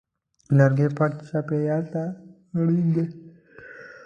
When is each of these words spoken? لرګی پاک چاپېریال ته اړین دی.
لرګی 0.57 0.87
پاک 0.97 1.13
چاپېریال 1.27 1.83
ته 1.93 2.03
اړین 2.59 2.87
دی. 2.95 3.05